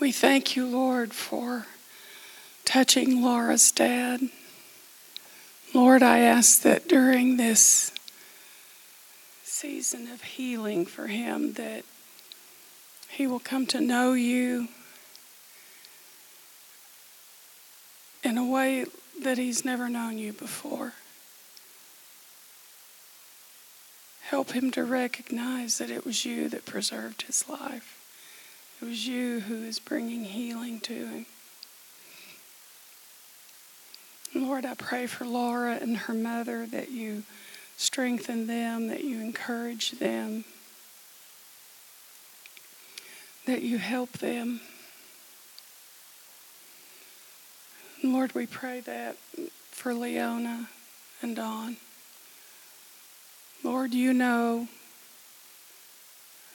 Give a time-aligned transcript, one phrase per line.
[0.00, 1.66] We thank you, Lord, for
[2.64, 4.20] touching Laura's dad.
[5.74, 7.92] Lord, I ask that during this
[9.42, 11.84] season of healing for him that
[13.08, 14.68] he will come to know you
[18.24, 18.86] in a way
[19.22, 20.94] that he's never known you before.
[24.22, 28.01] Help him to recognize that it was you that preserved his life.
[28.82, 31.26] It was you who is bringing healing to him.
[34.34, 37.22] Lord, I pray for Laura and her mother that you
[37.76, 40.44] strengthen them, that you encourage them,
[43.46, 44.60] that you help them.
[48.02, 49.16] Lord, we pray that
[49.70, 50.68] for Leona
[51.20, 51.76] and Don.
[53.62, 54.66] Lord, you know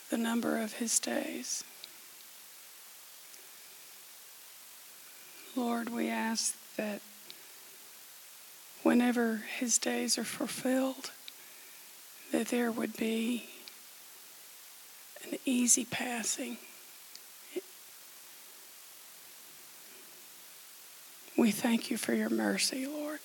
[0.10, 1.64] the number of his days.
[5.58, 7.02] Lord, we ask that
[8.84, 11.10] whenever his days are fulfilled,
[12.32, 13.50] that there would be
[15.26, 16.58] an easy passing.
[21.36, 23.20] We thank you for your mercy, Lord.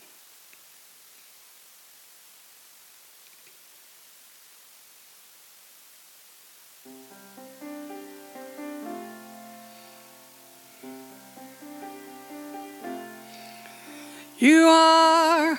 [14.43, 15.57] You are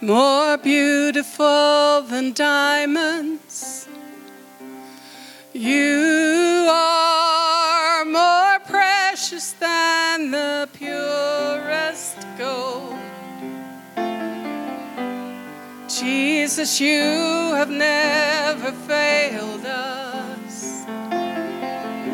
[0.00, 3.86] more beautiful than diamonds.
[5.52, 12.96] You are more precious than the purest gold.
[15.86, 17.02] Jesus, you
[17.58, 20.86] have never failed us.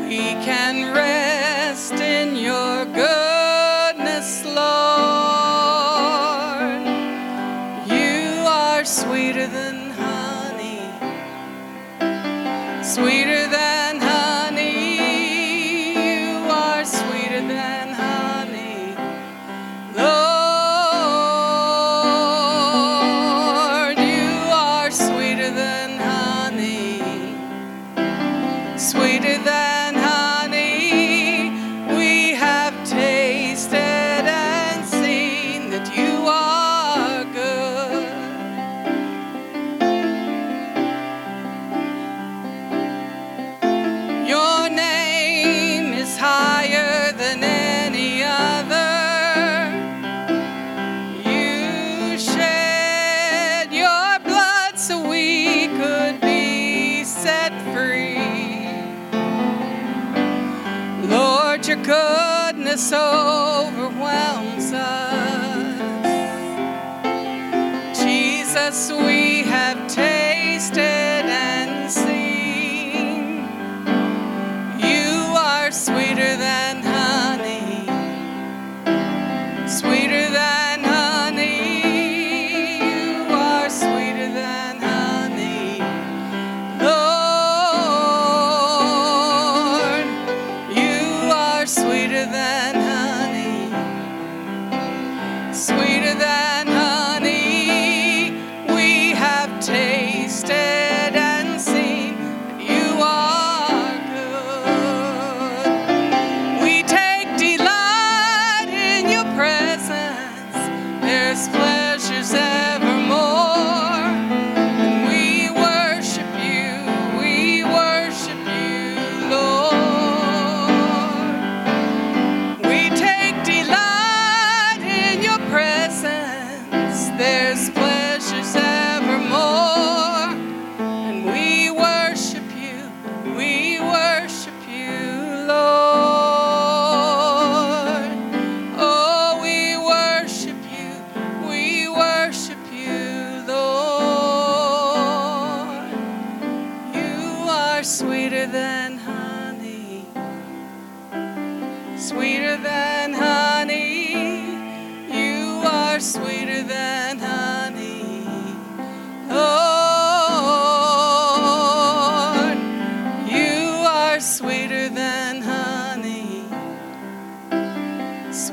[0.08, 3.23] We can rest in your goodness,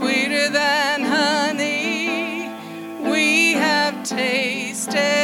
[0.01, 2.49] sweeter than honey.
[3.07, 5.20] We have tasted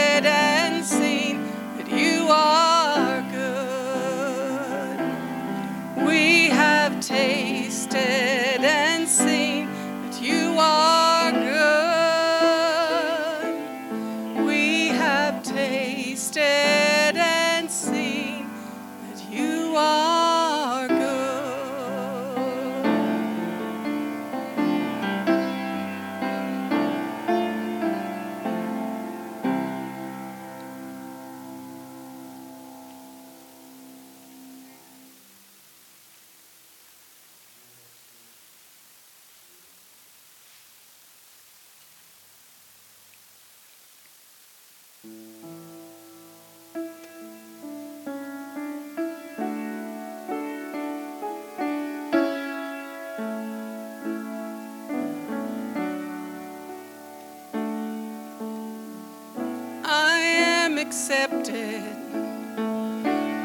[61.49, 61.83] rested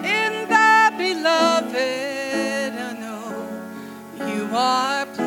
[0.04, 1.76] in the beloved.
[2.74, 5.21] I know you are.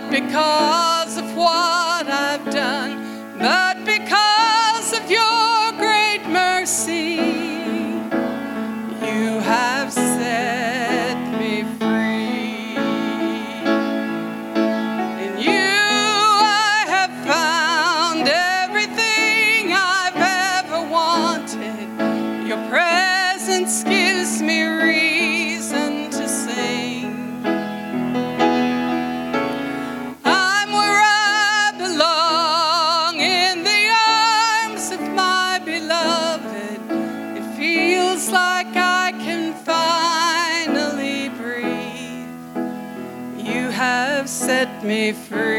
[0.00, 1.85] not because of what
[45.12, 45.55] free.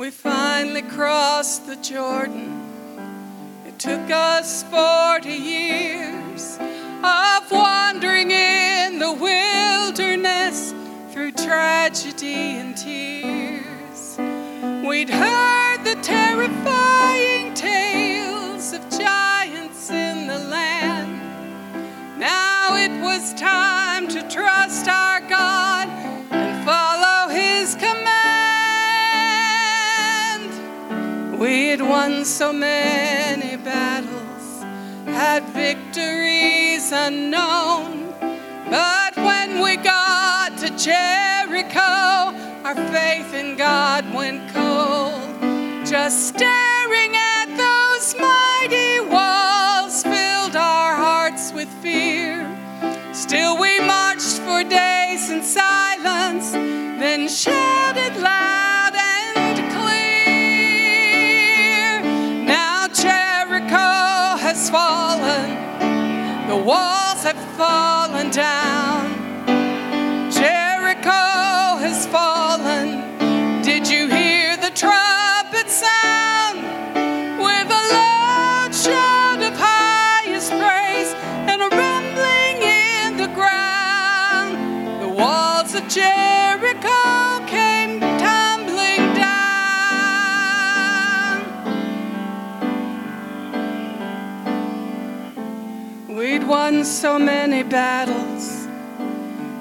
[0.00, 2.58] We finally crossed the Jordan.
[3.66, 6.56] It took us 40 years
[7.04, 10.72] of wandering in the wilderness
[11.12, 14.16] through tragedy and tears.
[14.88, 22.18] We'd heard the terrifying tales of giants in the land.
[22.18, 25.09] Now it was time to trust our
[31.80, 34.62] had won so many battles,
[35.06, 38.12] had victories unknown,
[38.68, 41.90] but when we got to Jericho,
[42.64, 45.86] our faith in God went cold.
[45.86, 52.44] Just staring at those mighty walls filled our hearts with fear.
[53.12, 58.49] Still, we marched for days in silence, then shouted loud
[66.70, 69.04] walls have fallen down.
[70.30, 71.24] Jericho
[71.84, 72.86] has fallen.
[73.62, 75.09] Did you hear the trumpet
[96.84, 98.66] so many battles,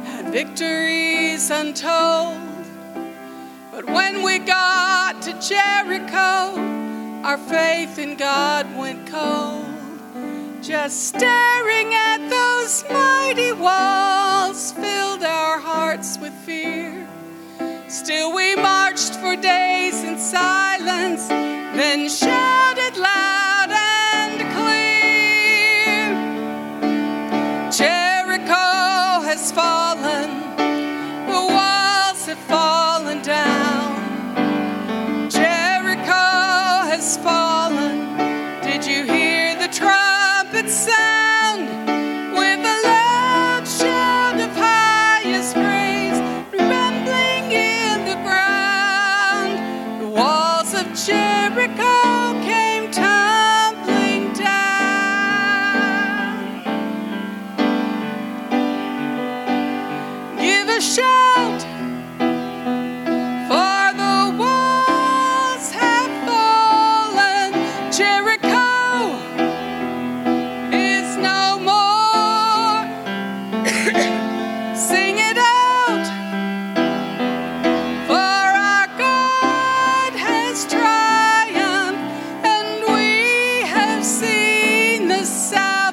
[0.05, 2.37] had victories untold.
[3.71, 6.59] But when we got to Jericho,
[7.23, 9.65] our faith in God went cold.
[10.61, 17.07] Just staring at those mighty walls filled our hearts with fear.
[17.87, 22.68] Still, we marched for days in silence, then shouted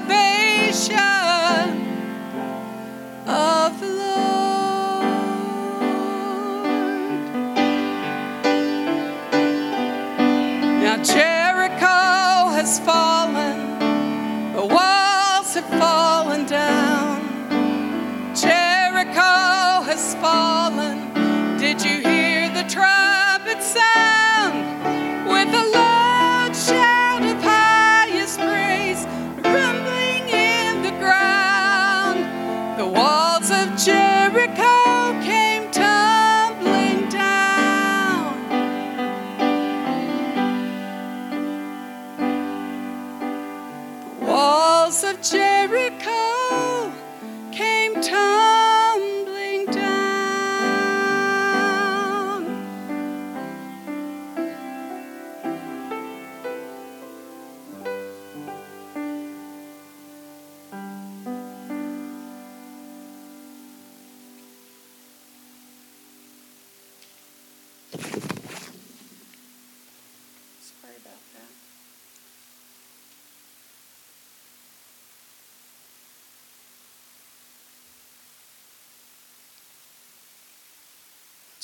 [0.08, 1.25] salvation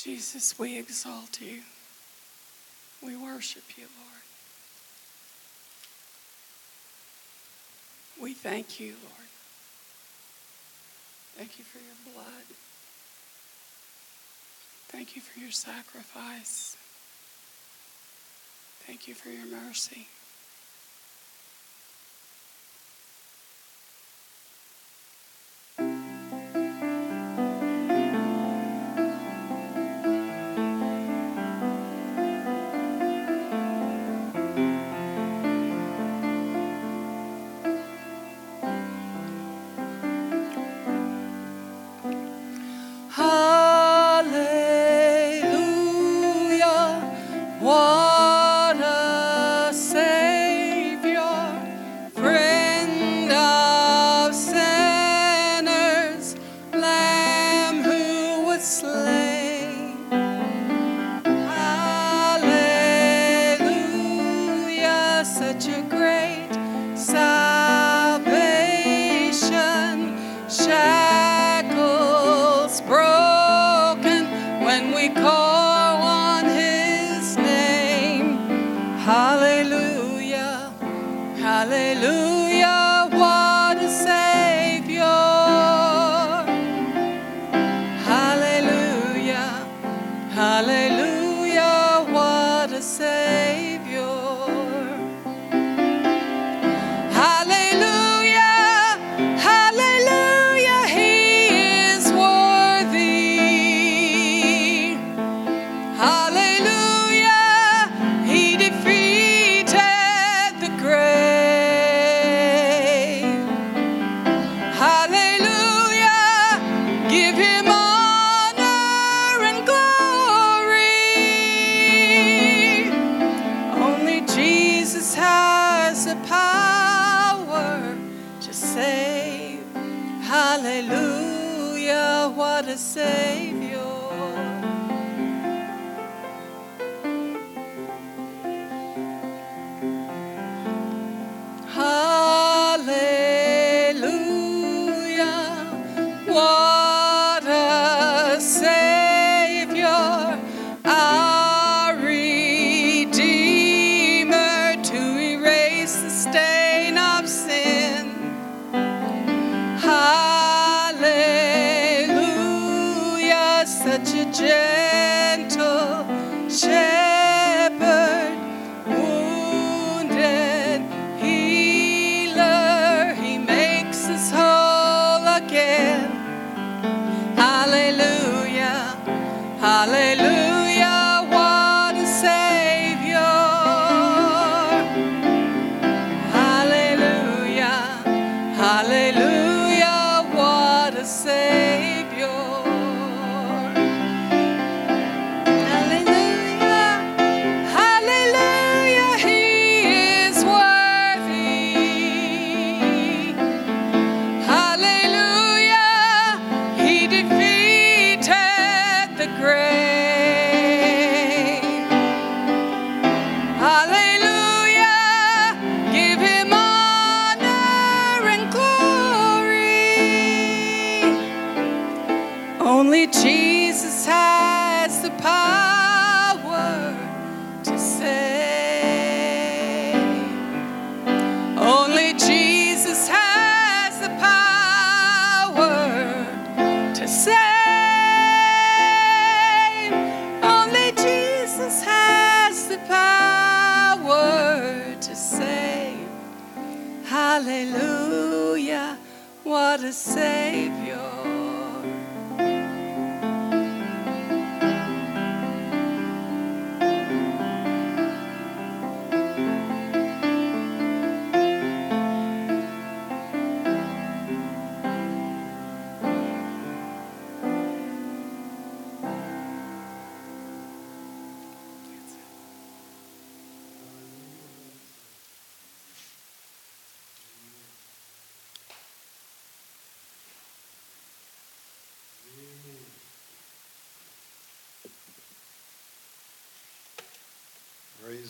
[0.02, 1.61] Jesus, we exalt you.
[3.00, 4.23] We worship you, Lord.
[8.21, 9.28] We thank you, Lord.
[11.37, 12.47] Thank you for your blood.
[14.88, 16.76] Thank you for your sacrifice.
[18.85, 20.09] Thank you for your mercy.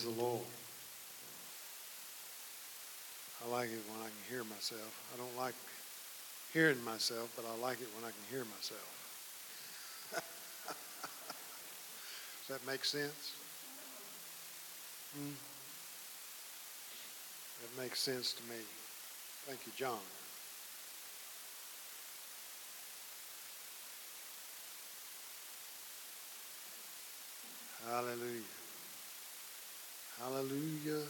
[0.03, 0.43] The Lord.
[3.45, 5.01] I like it when I can hear myself.
[5.15, 5.55] I don't like
[6.53, 8.83] hearing myself, but I like it when I can hear myself.
[12.49, 13.35] Does that make sense?
[15.17, 15.31] Hmm?
[17.61, 18.57] That makes sense to me.
[19.47, 20.01] Thank you, John.
[27.89, 28.62] Hallelujah.
[30.23, 31.03] Hallelujah.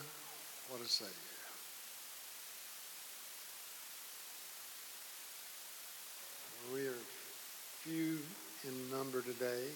[0.71, 1.13] What a Savior.
[6.73, 6.97] We are
[7.83, 8.21] few
[8.65, 9.69] in number today.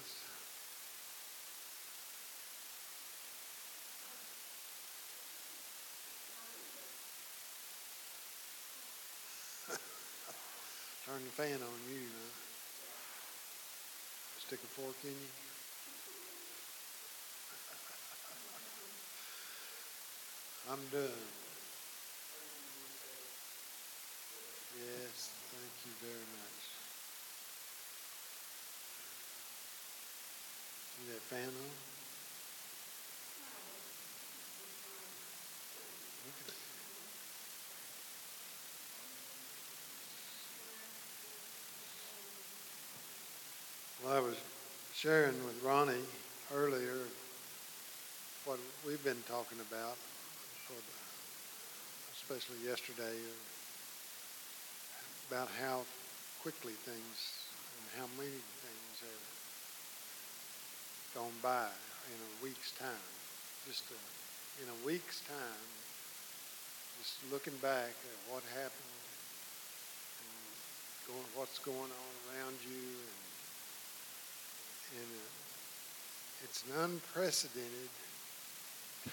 [11.05, 12.09] Turn the fan on you.
[12.09, 12.33] Huh?
[14.39, 15.56] Stick a fork in you.
[20.71, 21.11] I'm done.
[24.79, 26.63] Yes, thank you very much.
[30.97, 31.71] See that fan on?
[44.05, 44.37] Well, I was
[44.95, 46.05] sharing with Ronnie
[46.53, 47.09] earlier
[48.45, 49.97] what we've been talking about,
[50.67, 50.99] for the,
[52.11, 53.15] especially yesterday,
[55.31, 55.87] about how
[56.43, 57.47] quickly things
[57.79, 59.27] and how many things have
[61.15, 61.71] gone by
[62.11, 63.07] in a week's time.
[63.63, 63.99] Just a,
[64.63, 65.71] in a week's time,
[66.99, 68.99] just looking back at what happened,
[70.19, 70.35] and
[71.07, 73.23] going, what's going on around you, and,
[74.99, 77.91] and uh, it's an unprecedented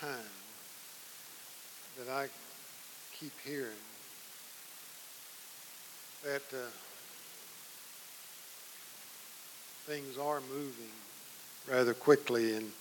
[0.01, 0.42] time
[1.97, 2.27] that I
[3.17, 3.69] keep hearing.
[6.23, 6.69] That uh,
[9.85, 10.91] things are moving
[11.69, 12.71] rather quickly, and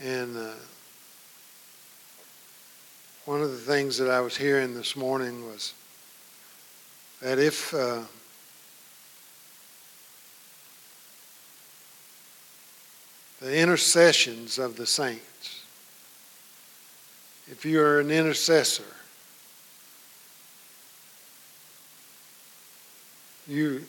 [0.00, 0.54] and uh,
[3.24, 5.74] one of the things that I was hearing this morning was
[7.20, 8.02] that if uh,
[13.40, 15.61] the intercessions of the saints,
[17.50, 18.84] if you are an intercessor,
[23.46, 23.82] you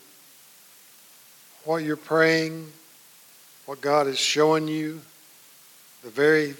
[1.63, 2.71] what you're praying,
[3.65, 5.01] what God is showing you,
[6.03, 6.55] the very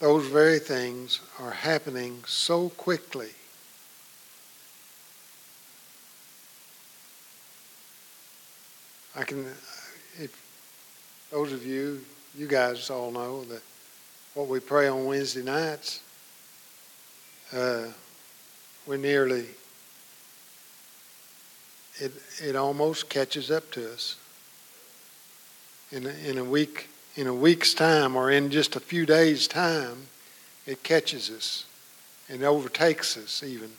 [0.00, 3.30] those very things are happening so quickly.
[9.16, 9.44] I can,
[10.20, 10.40] if
[11.32, 12.00] those of you,
[12.36, 13.62] you guys all know that
[14.34, 16.00] what we pray on Wednesday nights,
[17.52, 17.84] uh,
[18.86, 19.46] we nearly,
[21.96, 24.16] it, it almost catches up to us.
[25.90, 29.48] In a, in a week, in a week's time or in just a few days'
[29.48, 30.06] time,
[30.66, 31.64] it catches us
[32.28, 33.70] and overtakes us even.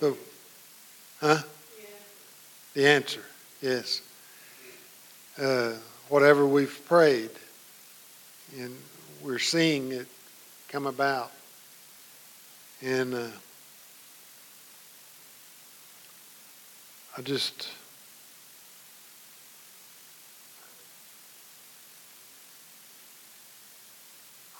[0.00, 0.16] The,
[1.20, 1.42] huh?
[2.74, 3.22] The answer,
[3.62, 4.02] yes.
[5.40, 5.74] Uh,
[6.08, 7.30] whatever we've prayed,
[8.58, 8.76] and
[9.22, 10.06] we're seeing it
[10.68, 11.30] come about.
[12.82, 13.26] And uh,
[17.16, 17.68] I just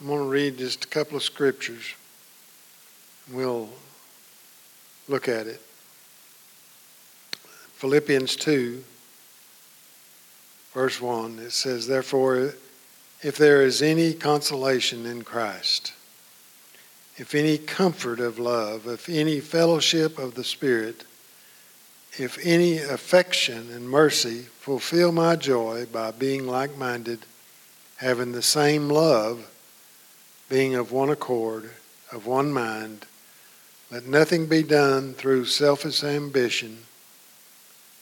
[0.01, 1.95] I'm going to read just a couple of scriptures.
[3.27, 3.69] And we'll
[5.09, 5.61] look at it.
[7.75, 8.85] Philippians 2,
[10.73, 12.55] verse 1, it says, Therefore,
[13.23, 15.93] if there is any consolation in Christ,
[17.19, 21.05] if any comfort of love, if any fellowship of the Spirit,
[22.17, 27.27] if any affection and mercy, fulfill my joy by being like minded,
[27.97, 29.51] having the same love
[30.49, 31.71] being of one accord,
[32.13, 33.05] of one mind.
[33.91, 36.79] Let nothing be done through selfish ambition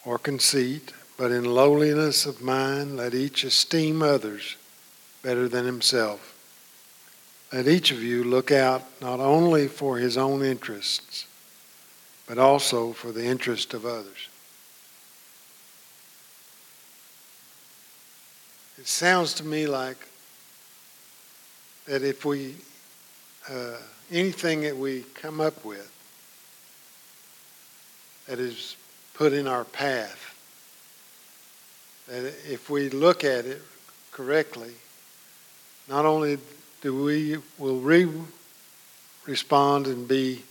[0.05, 4.57] or conceit, but in lowliness of mind let each esteem others
[5.22, 6.36] better than himself.
[7.52, 11.26] Let each of you look out not only for his own interests,
[12.26, 14.28] but also for the interest of others.
[18.78, 19.96] It sounds to me like
[21.87, 22.56] that if we,
[23.48, 23.76] uh,
[24.11, 25.92] anything that we come up with
[28.26, 28.76] that is
[29.14, 30.35] put in our path,
[32.09, 33.62] that if we look at it
[34.11, 34.72] correctly,
[35.88, 36.38] not only
[36.90, 38.27] we will we
[39.27, 40.42] respond and be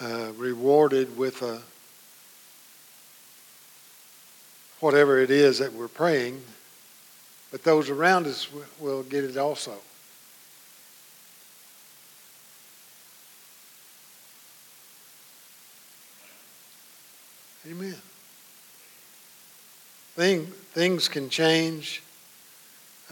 [0.00, 1.60] uh, rewarded with a
[4.80, 6.40] whatever it is that we're praying,
[7.50, 9.74] but those around us will get it also.
[17.68, 17.96] Amen.
[20.14, 22.02] Thing, things can change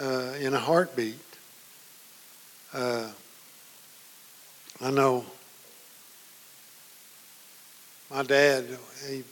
[0.00, 1.25] uh, in a heartbeat.
[2.76, 3.08] Uh,
[4.82, 5.24] I know
[8.10, 8.66] my dad,
[9.08, 9.24] he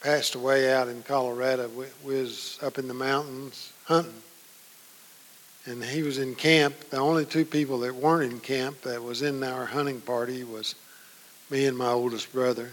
[0.00, 1.68] passed away out in Colorado.
[1.68, 4.22] We, we was up in the mountains hunting.
[5.66, 6.74] And he was in camp.
[6.88, 10.74] The only two people that weren't in camp that was in our hunting party was
[11.50, 12.70] me and my oldest brother.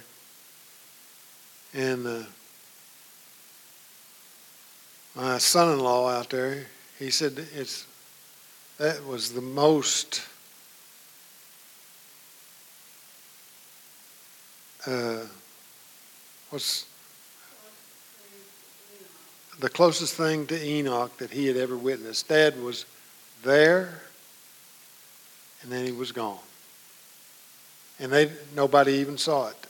[1.74, 2.24] And uh,
[5.14, 6.68] my son-in-law out there,
[7.00, 7.86] he said it's
[8.78, 10.22] that was the most
[14.88, 15.26] uh,
[16.50, 16.86] what's
[19.60, 22.28] the closest thing to Enoch that he had ever witnessed.
[22.28, 22.86] Dad was
[23.44, 24.02] there,
[25.62, 26.38] and then he was gone,
[28.00, 29.68] and they nobody even saw it.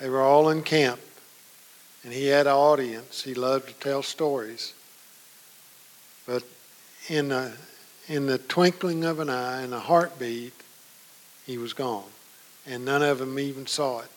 [0.00, 1.00] They were all in camp
[2.04, 3.22] and he had an audience.
[3.22, 4.74] He loved to tell stories.
[6.26, 6.44] But
[7.08, 7.52] in the,
[8.08, 10.52] in the twinkling of an eye, in a heartbeat,
[11.46, 12.04] he was gone.
[12.66, 14.10] And none of them even saw it.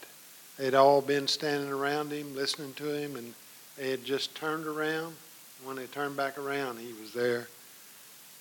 [0.57, 3.33] They'd all been standing around him, listening to him, and
[3.77, 5.15] they had just turned around.
[5.63, 7.47] When they turned back around, he was there,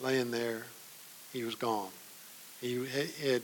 [0.01, 0.65] laying there.
[1.33, 1.91] He was gone.
[2.61, 3.43] He had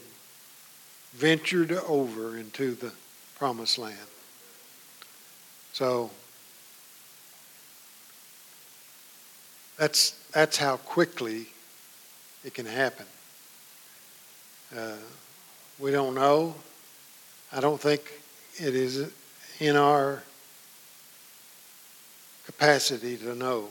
[1.13, 2.93] ventured over into the
[3.37, 3.97] promised land.
[5.73, 6.11] So
[9.79, 11.49] that's that's how quickly
[12.45, 13.07] it can happen.
[14.77, 14.97] Uh,
[15.79, 16.55] we don't know.
[17.53, 18.03] I don't think
[18.57, 19.13] it is
[19.61, 20.23] in our
[22.45, 23.69] capacity to know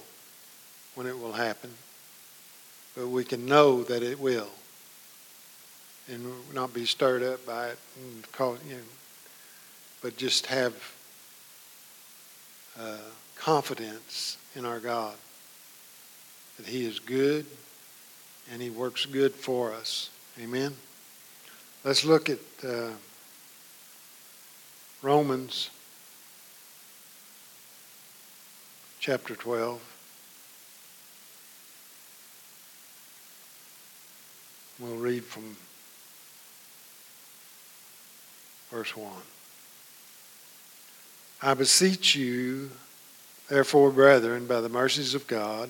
[0.96, 1.72] when it will happen,
[2.96, 4.50] but we can know that it will
[6.08, 8.82] and not be stirred up by it and call, you know,
[10.02, 10.74] but just have
[12.80, 12.98] uh,
[13.36, 15.16] confidence in our God
[16.58, 17.46] that He is good
[18.52, 20.10] and He works good for us.
[20.40, 20.76] Amen.
[21.84, 22.90] Let's look at uh,
[25.02, 25.70] Romans
[29.00, 29.82] chapter 12.
[34.80, 35.56] We'll read from
[38.70, 39.12] verse 1.
[41.44, 42.70] I beseech you,
[43.48, 45.70] therefore, brethren, by the mercies of God,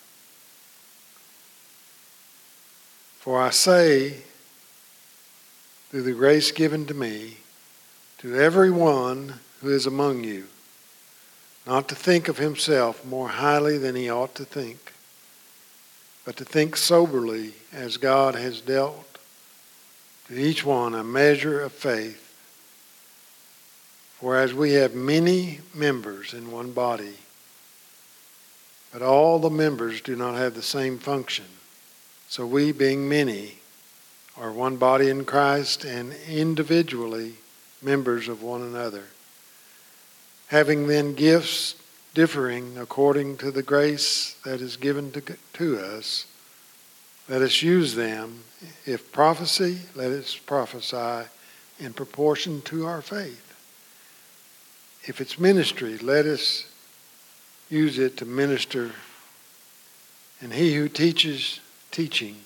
[3.21, 4.15] For I say,
[5.91, 7.37] through the grace given to me,
[8.17, 10.47] to every one who is among you,
[11.67, 14.93] not to think of himself more highly than he ought to think,
[16.25, 19.19] but to think soberly as God has dealt
[20.27, 22.27] to each one a measure of faith.
[24.19, 27.17] For as we have many members in one body,
[28.91, 31.45] but all the members do not have the same function,
[32.31, 33.55] so we, being many,
[34.37, 37.33] are one body in Christ and individually
[37.81, 39.03] members of one another.
[40.47, 41.75] Having then gifts
[42.13, 45.21] differing according to the grace that is given to,
[45.55, 46.25] to us,
[47.27, 48.45] let us use them.
[48.85, 51.27] If prophecy, let us prophesy
[51.81, 53.53] in proportion to our faith.
[55.03, 56.65] If it's ministry, let us
[57.69, 58.91] use it to minister.
[60.39, 61.59] And he who teaches,
[61.91, 62.37] teaching.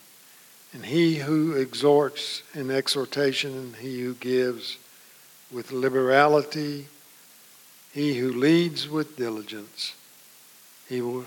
[0.74, 4.78] And he who exhorts in exhortation, and he who gives
[5.52, 6.88] with liberality,
[7.94, 9.96] he who leads with diligence,
[10.90, 11.26] he, will,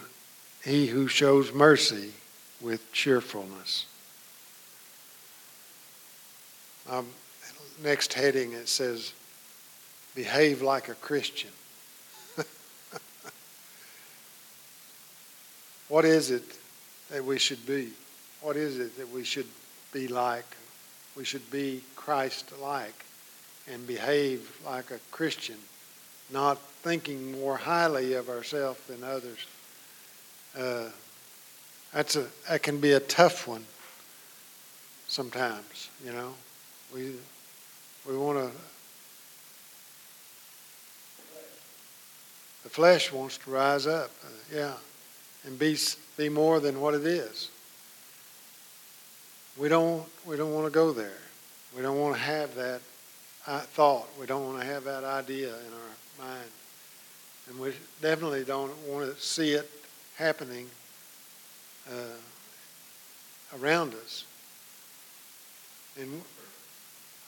[0.63, 2.13] he who shows mercy
[2.61, 3.87] with cheerfulness.
[6.91, 7.07] Um,
[7.83, 9.15] next heading it says,
[10.15, 11.51] behave like a Christian.
[15.89, 16.45] what is it
[17.11, 17.93] that we should be?
[18.41, 19.49] What is it that we should
[19.93, 20.57] be like?
[21.17, 23.05] We should be Christ like
[23.71, 25.57] and behave like a Christian,
[26.31, 29.39] not thinking more highly of ourselves than others.
[30.57, 30.91] Uh,
[31.93, 33.65] that's a that can be a tough one
[35.09, 36.35] sometimes, you know.
[36.95, 37.15] We
[38.07, 38.59] we want to
[42.63, 44.75] the flesh wants to rise up, uh, yeah,
[45.45, 45.77] and be
[46.17, 47.51] be more than what it is.
[49.59, 51.19] We don't we don't want to go there.
[51.77, 52.81] We don't want to have that
[53.47, 54.09] uh, thought.
[54.19, 56.51] We don't want to have that idea in our mind,
[57.49, 59.69] and we definitely don't want to see it
[60.17, 60.69] happening
[61.91, 64.25] uh, around us.
[66.01, 66.23] And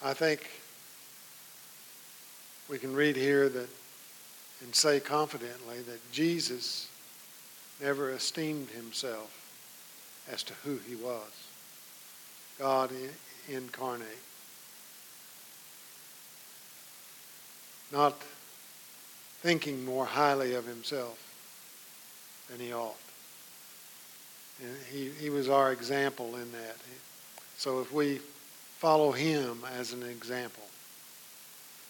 [0.04, 0.48] I think
[2.68, 3.68] we can read here that
[4.62, 6.88] and say confidently that Jesus
[7.80, 9.36] never esteemed himself
[10.30, 11.49] as to who he was
[12.60, 12.90] God
[13.48, 14.06] incarnate.
[17.90, 18.20] Not
[19.40, 21.18] thinking more highly of himself
[22.50, 22.94] than he ought.
[24.62, 26.76] And he, he was our example in that.
[27.56, 28.20] So if we
[28.78, 30.64] follow him as an example,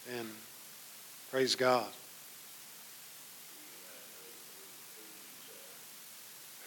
[0.08, 0.26] then
[1.32, 1.88] praise God.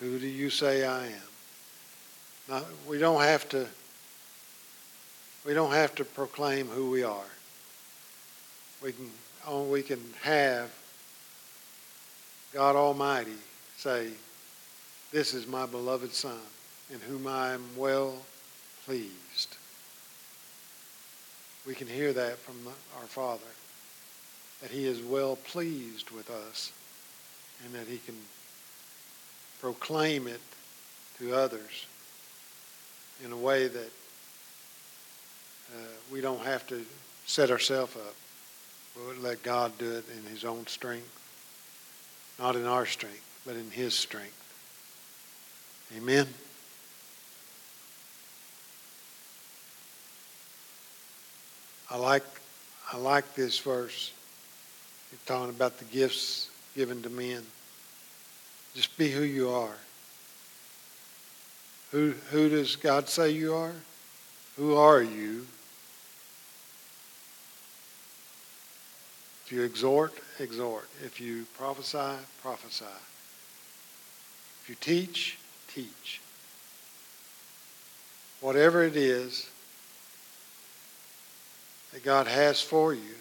[0.02, 1.14] Who do you say I am?
[2.50, 3.66] Now, we don't have to
[5.46, 7.26] we don't have to proclaim who we are.
[8.82, 9.10] We can
[9.48, 10.72] oh, we can have
[12.54, 13.32] God Almighty
[13.78, 14.10] say,
[15.12, 16.40] this is my beloved Son,
[16.92, 18.16] in whom I am well
[18.86, 19.58] pleased.
[21.66, 22.56] We can hear that from
[23.00, 23.42] our Father,
[24.62, 26.72] that He is well pleased with us,
[27.66, 28.16] and that He can
[29.60, 30.42] proclaim it
[31.18, 31.88] to others
[33.24, 33.92] in a way that
[35.74, 35.78] uh,
[36.12, 36.86] we don't have to
[37.26, 38.16] set ourselves up.
[38.96, 41.10] We'll let God do it in His own strength,
[42.40, 44.40] not in our strength, but in His strength.
[45.98, 46.28] Amen.
[51.90, 52.24] I like
[52.92, 54.12] I like this verse.
[55.12, 57.44] You're talking about the gifts given to men.
[58.76, 59.76] Just be who you are.
[61.92, 63.74] Who who does God say you are?
[64.58, 65.46] Who are you?
[69.54, 70.90] You exhort, exhort.
[71.06, 72.86] If you prophesy, prophesy.
[74.64, 75.38] If you teach,
[75.74, 76.22] teach.
[78.42, 79.50] Whatever it is
[81.94, 83.16] that God has for you,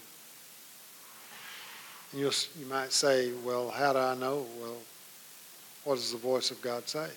[2.14, 4.46] you'll, you might say, well, how do I know?
[4.60, 4.78] Well,
[5.84, 7.08] what does the voice of God say?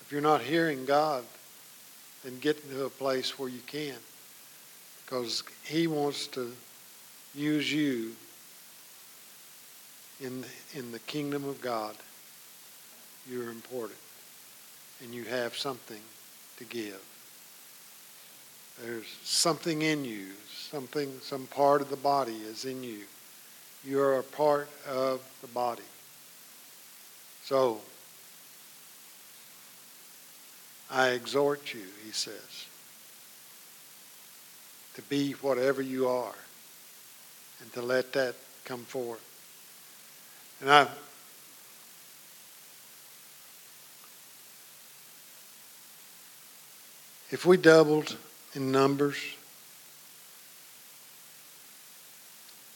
[0.00, 1.24] If you're not hearing God,
[2.24, 3.96] then get into a place where you can.
[5.04, 6.52] Because He wants to
[7.34, 8.12] use you
[10.20, 10.44] in,
[10.74, 11.94] in the kingdom of God.
[13.28, 13.98] You're important.
[15.02, 16.00] And you have something
[16.58, 17.00] to give.
[18.82, 20.26] There's something in you,
[20.70, 23.00] something, some part of the body is in you.
[23.84, 25.82] You are a part of the body.
[27.44, 27.80] So,
[30.90, 32.66] I exhort you, he says,
[34.94, 36.34] to be whatever you are
[37.64, 38.34] and to let that
[38.66, 39.22] come forth.
[40.60, 40.86] And I
[47.30, 48.16] if we doubled
[48.54, 49.16] in numbers,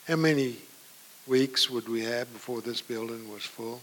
[0.07, 0.57] how many
[1.27, 3.83] weeks would we have before this building was full?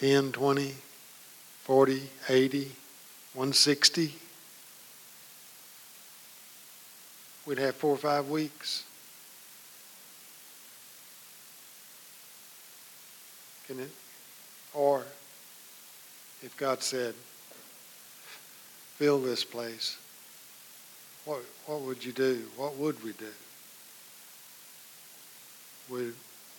[0.00, 0.74] 10, 20,
[1.62, 2.58] 40, 80,
[3.34, 4.21] 160?
[7.46, 8.84] We'd have four or five weeks.
[13.66, 13.90] Can it?
[14.74, 15.02] Or
[16.42, 17.14] if God said,
[18.96, 19.98] fill this place,
[21.24, 22.44] what, what would you do?
[22.56, 23.26] What would we do?
[25.90, 26.14] Would,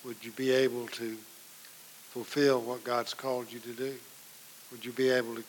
[0.06, 1.18] would you be able to
[2.10, 3.96] fulfill what God's called you to do?
[4.72, 5.44] Would you be able to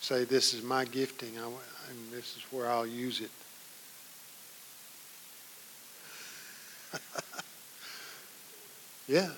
[0.00, 1.54] say, this is my gifting and
[2.10, 3.30] this is where I'll use it?
[9.10, 9.30] Yeah.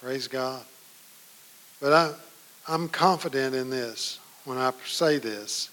[0.00, 0.62] Praise God.
[1.80, 2.12] But I,
[2.68, 5.68] I'm confident in this when I say this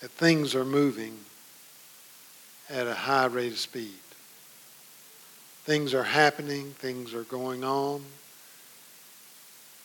[0.00, 1.14] that things are moving
[2.70, 3.98] at a high rate of speed.
[5.64, 8.02] Things are happening, things are going on.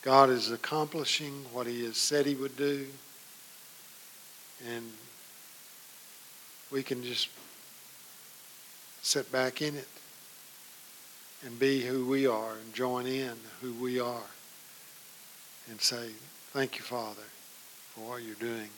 [0.03, 2.87] God is accomplishing what He has said He would do.
[4.69, 4.89] And
[6.71, 7.27] we can just
[9.01, 9.87] sit back in it
[11.45, 14.29] and be who we are and join in who we are
[15.69, 16.09] and say,
[16.51, 17.23] Thank you, Father,
[17.93, 18.69] for what you're doing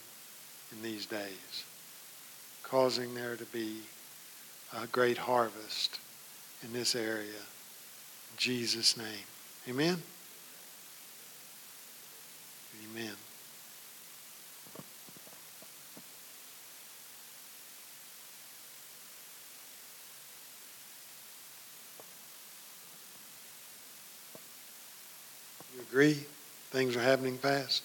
[0.72, 1.66] in these days,
[2.63, 3.82] causing there to be
[4.82, 5.99] a great harvest
[6.63, 7.28] in this area.
[7.28, 9.26] In Jesus' name.
[9.68, 10.01] Amen?
[12.91, 13.16] Amen.
[25.95, 26.19] Agree?
[26.71, 27.83] Things are happening fast.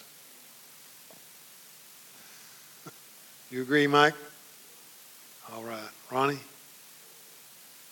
[3.53, 4.15] You agree, Mike?
[5.53, 5.79] All right.
[6.11, 6.41] Ronnie?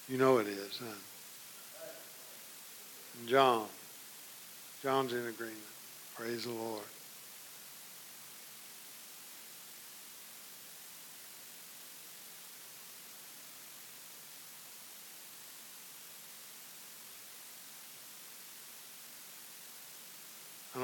[0.08, 1.86] You know it is, huh?
[3.26, 3.66] John.
[4.82, 5.56] John's in agreement.
[6.16, 6.82] Praise the Lord.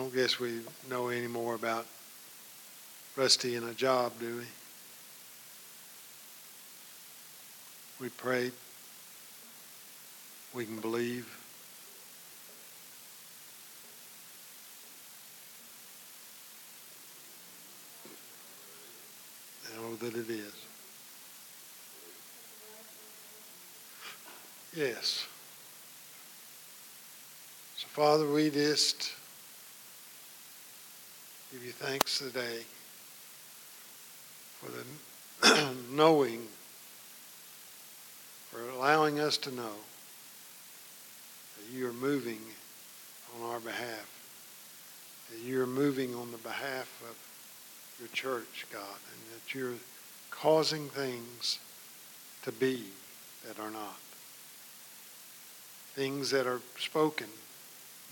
[0.05, 1.87] Don't guess we know any more about
[3.17, 4.45] Rusty and a job, do we?
[7.99, 8.53] We prayed.
[10.53, 11.27] We can believe.
[19.75, 20.53] Know that it is.
[24.77, 25.27] Yes.
[27.79, 29.13] So, Father, we just
[31.55, 32.63] give you thanks today
[34.59, 36.43] for the knowing,
[38.51, 39.71] for allowing us to know
[41.57, 42.41] that you are moving
[43.37, 44.11] on our behalf,
[45.31, 47.17] that you are moving on the behalf of
[48.01, 49.79] your church, God, and that you're
[50.33, 51.61] causing things
[52.43, 52.83] to be
[53.47, 54.01] that are not.
[55.95, 57.29] Things that are spoken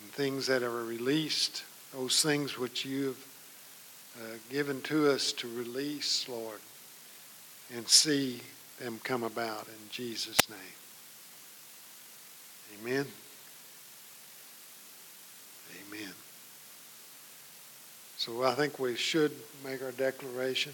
[0.01, 3.27] and things that are released, those things which you've
[4.21, 6.59] uh, given to us to release, Lord,
[7.75, 8.41] and see
[8.79, 10.59] them come about in Jesus' name.
[12.81, 13.07] Amen.
[15.89, 16.13] Amen.
[18.17, 19.33] So I think we should
[19.65, 20.73] make our declaration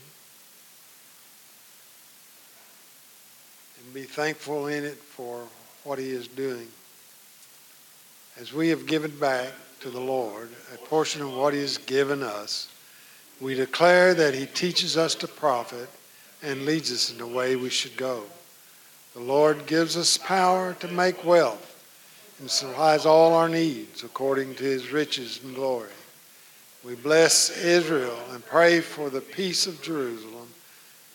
[3.78, 5.44] and be thankful in it for
[5.84, 6.68] what He is doing.
[8.38, 12.22] As we have given back to the Lord a portion of what He has given
[12.22, 12.68] us,
[13.40, 15.88] we declare that He teaches us to profit
[16.42, 18.24] and leads us in the way we should go.
[19.14, 21.68] The Lord gives us power to make wealth
[22.40, 25.90] and supplies all our needs according to his riches and glory.
[26.84, 30.48] We bless Israel and pray for the peace of Jerusalem.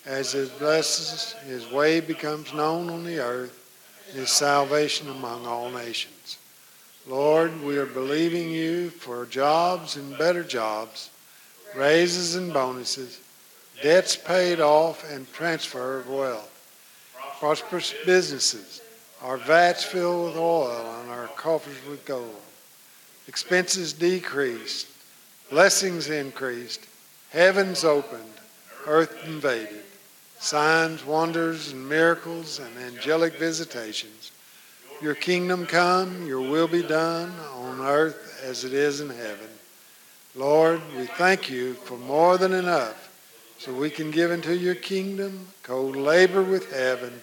[0.05, 3.57] As it blesses, his way becomes known on the earth,
[4.09, 6.37] and his salvation among all nations.
[7.07, 11.09] Lord, we are believing you for jobs and better jobs,
[11.75, 13.19] raises and bonuses,
[13.81, 16.49] debts paid off, and transfer of wealth.
[17.39, 18.81] Prosperous businesses,
[19.21, 22.41] our vats filled with oil, and our coffers with gold.
[23.27, 24.87] Expenses decreased,
[25.49, 26.85] blessings increased,
[27.29, 28.23] heavens opened,
[28.85, 29.83] earth invaded,
[30.39, 34.31] signs, wonders, and miracles, and angelic visitations.
[35.01, 39.49] Your kingdom come, your will be done on earth as it is in heaven.
[40.35, 43.11] Lord, we thank you for more than enough
[43.59, 47.21] so we can give into your kingdom, co labor with heaven,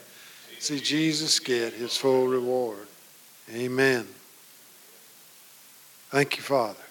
[0.58, 2.86] see Jesus get his full reward.
[3.52, 4.06] Amen.
[6.11, 6.89] Thank you, Father.